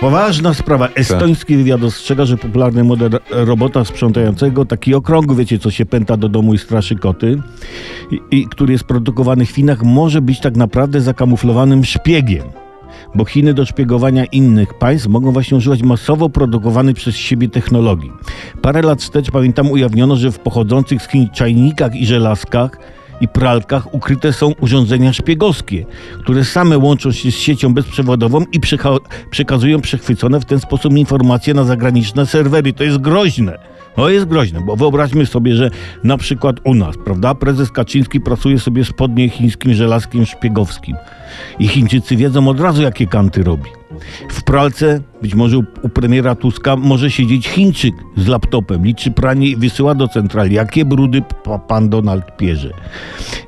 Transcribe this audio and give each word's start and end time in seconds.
Poważna 0.00 0.54
sprawa. 0.54 0.88
Estoński 0.94 1.56
wywiad 1.56 1.82
ostrzega, 1.82 2.24
że 2.24 2.36
popularny 2.36 2.84
model 2.84 3.10
robota 3.30 3.84
sprzątającego, 3.84 4.64
taki 4.64 4.94
okrągły, 4.94 5.36
wiecie, 5.36 5.58
co 5.58 5.70
się 5.70 5.86
pęta 5.86 6.16
do 6.16 6.28
domu 6.28 6.54
i 6.54 6.58
straszy 6.58 6.96
koty, 6.96 7.42
i, 8.10 8.20
i 8.30 8.46
który 8.46 8.72
jest 8.72 8.84
produkowany 8.84 9.46
w 9.46 9.50
Chinach, 9.50 9.82
może 9.82 10.22
być 10.22 10.40
tak 10.40 10.56
naprawdę 10.56 11.00
zakamuflowanym 11.00 11.84
szpiegiem. 11.84 12.44
Bo 13.14 13.24
Chiny 13.24 13.54
do 13.54 13.66
szpiegowania 13.66 14.24
innych 14.24 14.74
państw 14.74 15.08
mogą 15.08 15.32
właśnie 15.32 15.56
używać 15.56 15.82
masowo 15.82 16.28
produkowanej 16.28 16.94
przez 16.94 17.16
siebie 17.16 17.48
technologii. 17.48 18.12
Parę 18.62 18.82
lat 18.82 19.02
wstecz, 19.02 19.30
pamiętam, 19.30 19.70
ujawniono, 19.70 20.16
że 20.16 20.32
w 20.32 20.38
pochodzących 20.38 21.02
z 21.02 21.08
Chin 21.08 21.28
czajnikach 21.30 21.94
i 21.94 22.06
żelazkach 22.06 22.78
i 23.20 23.28
pralkach 23.28 23.94
ukryte 23.94 24.32
są 24.32 24.52
urządzenia 24.60 25.12
szpiegowskie, 25.12 25.86
które 26.22 26.44
same 26.44 26.78
łączą 26.78 27.12
się 27.12 27.30
z 27.30 27.34
siecią 27.34 27.74
bezprzewodową 27.74 28.44
i 28.52 28.60
przekazują 29.30 29.80
przechwycone 29.80 30.40
w 30.40 30.44
ten 30.44 30.60
sposób 30.60 30.92
informacje 30.92 31.54
na 31.54 31.64
zagraniczne 31.64 32.26
serwery. 32.26 32.72
To 32.72 32.84
jest 32.84 32.98
groźne. 32.98 33.75
To 33.96 34.10
jest 34.10 34.26
groźne, 34.26 34.60
bo 34.60 34.76
wyobraźmy 34.76 35.26
sobie, 35.26 35.54
że 35.54 35.70
na 36.04 36.16
przykład 36.16 36.56
u 36.64 36.74
nas, 36.74 36.96
prawda, 37.04 37.34
prezes 37.34 37.70
Kaczyński 37.70 38.20
pracuje 38.20 38.58
sobie 38.58 38.84
spodnie 38.84 39.28
chińskim 39.28 39.74
żelazkiem 39.74 40.26
szpiegowskim 40.26 40.96
i 41.58 41.68
Chińczycy 41.68 42.16
wiedzą 42.16 42.48
od 42.48 42.60
razu, 42.60 42.82
jakie 42.82 43.06
kanty 43.06 43.42
robi. 43.42 43.70
W 44.30 44.42
pralce, 44.42 45.00
być 45.22 45.34
może 45.34 45.58
u, 45.58 45.88
premiera 45.88 46.34
Tuska, 46.34 46.76
może 46.76 47.10
siedzieć 47.10 47.48
Chińczyk 47.48 47.94
z 48.16 48.26
laptopem, 48.26 48.84
liczy 48.84 49.10
pranie 49.10 49.48
i 49.48 49.56
wysyła 49.56 49.94
do 49.94 50.08
centrali, 50.08 50.54
jakie 50.54 50.84
brudy 50.84 51.22
pa, 51.44 51.58
pan 51.58 51.88
Donald 51.88 52.36
pierze. 52.36 52.70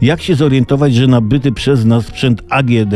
Jak 0.00 0.22
się 0.22 0.34
zorientować, 0.34 0.94
że 0.94 1.06
nabyty 1.06 1.52
przez 1.52 1.84
nas 1.84 2.06
sprzęt 2.06 2.42
AGD 2.50 2.94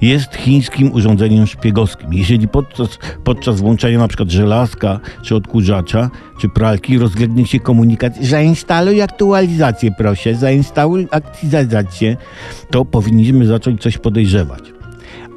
jest 0.00 0.34
chińskim 0.34 0.92
urządzeniem 0.92 1.46
szpiegowskim. 1.46 2.14
Jeżeli 2.14 2.48
podczas, 2.48 2.98
podczas 3.24 3.60
włączania 3.60 3.98
na 3.98 4.08
przykład 4.08 4.30
żelazka, 4.30 5.00
czy 5.22 5.36
odkurzacza, 5.36 6.10
czy 6.40 6.48
pralki 6.48 6.98
rozlegnie 6.98 7.46
się 7.46 7.60
komunikat 7.60 8.16
zainstaluj 8.16 9.02
aktualizację 9.02 9.90
proszę, 9.98 10.34
zainstaluj 10.34 11.08
aktualizację, 11.10 12.16
to 12.70 12.84
powinniśmy 12.84 13.46
zacząć 13.46 13.82
coś 13.82 13.98
podejrzewać. 13.98 14.62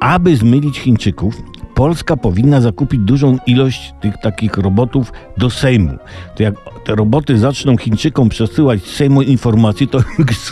Aby 0.00 0.36
zmylić 0.36 0.78
Chińczyków, 0.78 1.42
Polska 1.74 2.16
powinna 2.16 2.60
zakupić 2.60 3.00
dużą 3.00 3.38
ilość 3.46 3.94
tych 4.00 4.18
takich 4.18 4.56
robotów 4.56 5.12
do 5.36 5.50
Sejmu. 5.50 5.98
To 6.36 6.42
jak 6.42 6.54
te 6.84 6.94
roboty 6.94 7.38
zaczną 7.38 7.76
Chińczykom 7.76 8.28
przesyłać 8.28 8.82
z 8.82 8.96
Sejmu 8.96 9.22
informacji, 9.22 9.88
to 9.88 9.98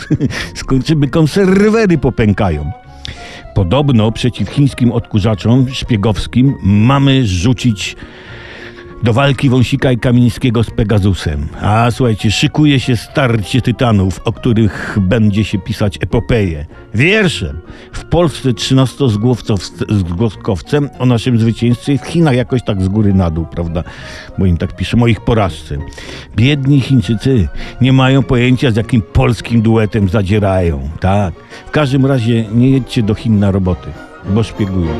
skończymy 0.55 1.07
konserwery 1.07 1.97
popękają. 1.97 2.71
Podobno 3.53 4.11
przeciw 4.11 4.49
chińskim 4.49 4.91
odkurzaczom 4.91 5.69
szpiegowskim 5.69 6.55
mamy 6.63 7.27
rzucić 7.27 7.95
do 9.03 9.13
walki 9.13 9.49
Wąsika 9.49 9.91
i 9.91 9.97
Kamińskiego 9.97 10.63
z 10.63 10.71
Pegazusem. 10.71 11.47
A 11.61 11.91
słuchajcie, 11.91 12.31
szykuje 12.31 12.79
się 12.79 12.97
starcie 12.97 13.61
tytanów, 13.61 14.21
o 14.25 14.33
których 14.33 14.97
będzie 15.01 15.43
się 15.43 15.59
pisać 15.59 15.97
epopeję. 16.01 16.65
Wierszem. 16.93 17.59
W 17.93 18.05
Polsce 18.05 18.49
13-zgłoskowcem 18.49 20.89
o 20.99 21.05
naszym 21.05 21.39
zwycięzcy, 21.39 21.97
w 21.97 22.07
Chinach 22.07 22.35
jakoś 22.35 22.63
tak 22.63 22.81
z 22.81 22.87
góry 22.87 23.13
na 23.13 23.29
dół, 23.29 23.45
prawda? 23.45 23.83
Bo 24.37 24.45
im 24.45 24.57
tak 24.57 24.75
pisze, 24.75 24.97
moich 24.97 25.21
porażce. 25.21 25.77
Biedni 26.35 26.81
Chińczycy 26.81 27.47
nie 27.81 27.93
mają 27.93 28.23
pojęcia, 28.23 28.71
z 28.71 28.75
jakim 28.75 29.01
polskim 29.01 29.61
duetem 29.61 30.09
zadzierają. 30.09 30.89
Tak. 30.99 31.33
W 31.67 31.71
każdym 31.71 32.05
razie 32.05 32.45
nie 32.53 32.69
jedźcie 32.69 33.03
do 33.03 33.13
Chin 33.13 33.39
na 33.39 33.51
roboty, 33.51 33.87
bo 34.29 34.43
szpiegują. 34.43 34.91